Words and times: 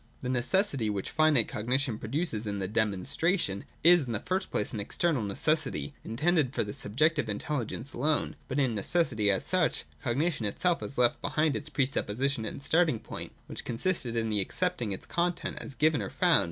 232.] 0.21 0.21
The 0.33 0.39
necessity, 0.39 0.89
which 0.89 1.09
finite 1.11 1.47
cognition 1.47 1.99
produces 1.99 2.47
in 2.47 2.57
the 2.57 2.67
Demonstration, 2.67 3.65
is, 3.83 4.07
in 4.07 4.13
the 4.13 4.19
first 4.19 4.49
place, 4.49 4.73
an 4.73 4.79
external 4.79 5.21
necessity, 5.21 5.93
intended 6.03 6.55
for 6.55 6.63
the 6.63 6.73
subjective 6.73 7.29
intelligence 7.29 7.93
alone. 7.93 8.35
But 8.47 8.57
in 8.57 8.73
necessity 8.73 9.29
as 9.29 9.45
such, 9.45 9.83
cognition 10.03 10.47
itself 10.47 10.79
has 10.79 10.97
left 10.97 11.21
behind 11.21 11.55
its 11.55 11.69
presupposition 11.69 12.45
and 12.45 12.63
starting 12.63 12.99
point, 12.99 13.31
which 13.45 13.63
consisted 13.63 14.15
in 14.15 14.31
232 14.31 14.41
234 14.41 14.41
J 14.41 14.41
WILL. 14.41 14.45
3^1 14.47 14.47
accepting 14.47 14.91
its 14.91 15.05
content 15.05 15.57
as 15.61 15.75
given 15.75 16.01
or 16.01 16.09
found. 16.09 16.39